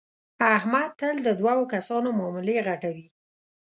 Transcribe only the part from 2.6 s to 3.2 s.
غټوي.